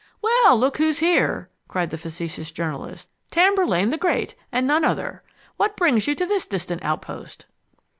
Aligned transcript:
"Well, 0.19 0.57
look 0.59 0.77
who's 0.79 0.97
here!" 0.97 1.51
cried 1.67 1.91
the 1.91 1.97
facetious 1.99 2.49
journalist. 2.49 3.11
"Tamburlaine 3.29 3.91
the 3.91 3.99
Great, 3.99 4.33
and 4.51 4.65
none 4.65 4.83
other! 4.83 5.21
What 5.57 5.77
brings 5.77 6.07
you 6.07 6.15
to 6.15 6.25
this 6.25 6.47
distant 6.47 6.81
outpost?" 6.83 7.45